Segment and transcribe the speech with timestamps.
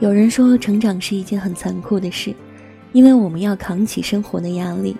[0.00, 2.32] 有人说，成长是一件很残酷的事，
[2.92, 4.96] 因为我们要扛起生活的压力，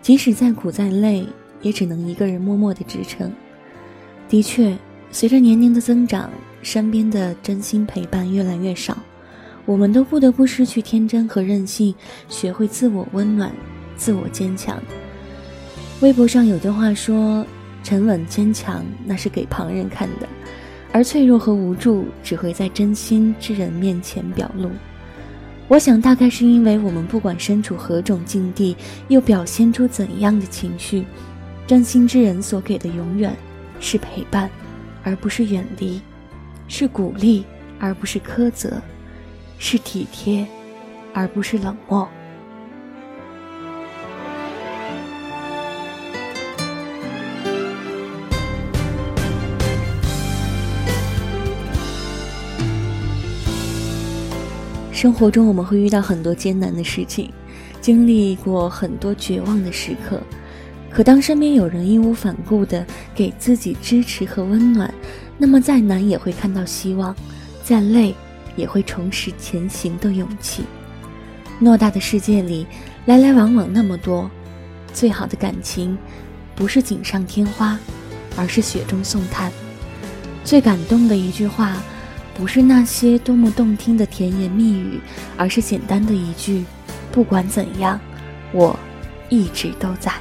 [0.00, 1.26] 即使再苦再累，
[1.60, 3.30] 也只能一个人默默的支撑。
[4.26, 4.74] 的确，
[5.10, 6.30] 随着年龄的增长，
[6.62, 8.96] 身边的真心陪伴越来越少，
[9.66, 11.94] 我们都不得不失去天真和任性，
[12.30, 13.52] 学会自我温暖、
[13.98, 14.82] 自我坚强。
[16.00, 17.44] 微博上有句话说
[17.84, 20.26] ：“沉稳坚强，那是给旁人看的。”
[20.92, 24.70] 而脆弱和无助只会在真心之人面前表露。
[25.68, 28.74] 我想，大概是因为我们不管身处何种境地，
[29.08, 31.04] 又表现出怎样的情绪，
[31.66, 33.36] 真心之人所给的永远
[33.78, 34.48] 是陪伴，
[35.04, 36.00] 而不是远离；
[36.68, 37.44] 是鼓励，
[37.78, 38.80] 而不是苛责；
[39.58, 40.46] 是体贴，
[41.12, 42.08] 而不是冷漠。
[55.00, 57.30] 生活中我们会遇到很多艰难的事情，
[57.80, 60.20] 经历过很多绝望的时刻，
[60.90, 64.92] 可当身边有人义无反顾的给自己支持和温暖，
[65.38, 67.14] 那么再难也会看到希望，
[67.62, 68.12] 再累
[68.56, 70.64] 也会重拾前行的勇气。
[71.62, 72.66] 偌大的世界里，
[73.06, 74.28] 来来往往那么多，
[74.92, 75.96] 最好的感情，
[76.56, 77.78] 不是锦上添花，
[78.36, 79.52] 而是雪中送炭。
[80.42, 81.80] 最感动的一句话。
[82.38, 85.00] 不是那些多么动听的甜言蜜语，
[85.36, 86.64] 而是简单的一句
[87.10, 87.98] ：“不管怎样，
[88.52, 88.78] 我
[89.28, 90.12] 一直都在。”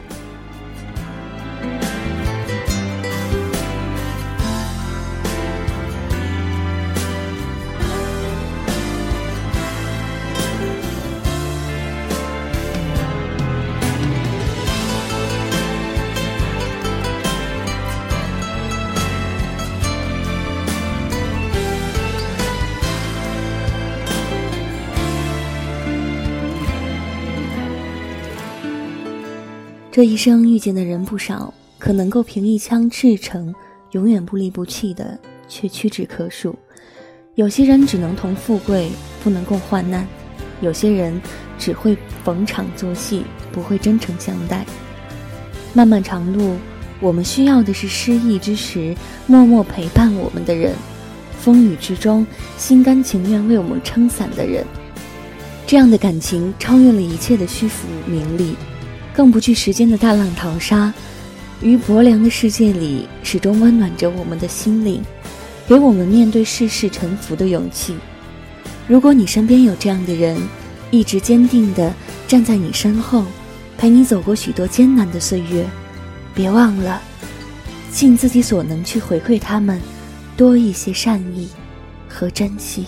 [29.98, 33.52] 这一生遇见的人不少，可能够凭一腔赤诚，
[33.94, 36.56] 永远不离不弃的，却屈指可数。
[37.34, 38.92] 有些人只能同富贵，
[39.24, 40.06] 不能共患难；
[40.62, 41.20] 有些人
[41.58, 44.64] 只会逢场作戏，不会真诚相待。
[45.74, 46.58] 漫漫长路，
[47.00, 50.76] 我们需要的是失意之时默默陪伴我们的人，
[51.40, 52.24] 风雨之中
[52.56, 54.64] 心甘情愿为我们撑伞的人。
[55.66, 58.56] 这样的感情超越了一切的虚浮名利。
[59.18, 60.94] 更不惧时间的大浪淘沙，
[61.60, 65.02] 于薄凉的世界里，始终温暖着我们的心灵，
[65.68, 67.96] 给我们面对世事沉浮的勇气。
[68.88, 70.38] 如果你身边有这样的人，
[70.92, 71.92] 一直坚定地
[72.28, 73.26] 站在你身后，
[73.76, 75.66] 陪你走过许多艰难的岁月，
[76.36, 77.02] 别忘了，
[77.92, 79.82] 尽自己所能去回馈他们，
[80.38, 81.50] 多一些善意
[82.08, 82.86] 和珍惜。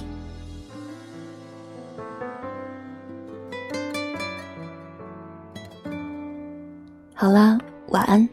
[7.22, 7.58] 好啦，
[7.90, 8.30] 晚安，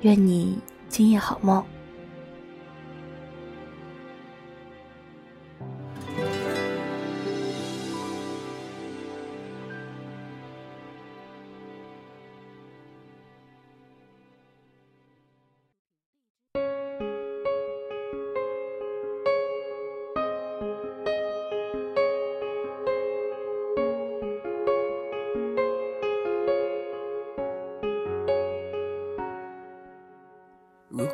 [0.00, 1.62] 愿你今夜好梦。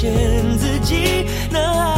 [0.00, 0.12] 现
[0.58, 1.97] 自己那爱。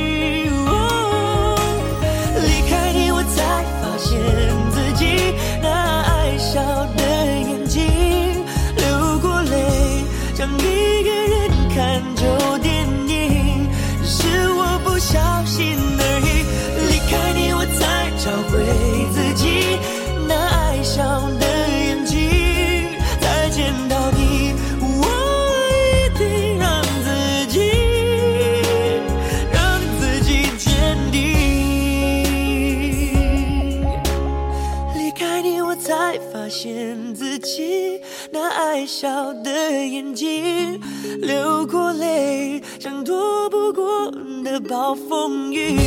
[38.29, 39.51] 那爱笑的
[39.85, 40.79] 眼睛，
[41.21, 44.11] 流过泪，像躲不过
[44.43, 45.77] 的暴风雨，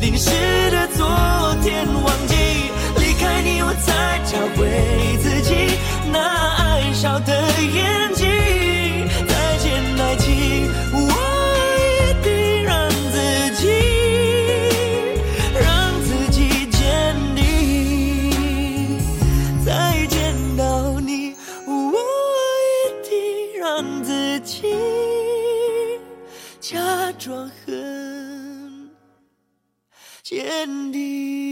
[0.00, 0.30] 淋湿
[0.70, 1.06] 的昨
[1.62, 2.34] 天忘记。
[2.98, 5.54] 离开你，我才找回自己
[6.12, 6.18] 那
[6.56, 7.32] 爱笑的
[7.62, 7.99] 眼
[23.82, 24.68] 让自己
[26.60, 26.78] 假
[27.12, 28.90] 装很
[30.22, 31.49] 坚定。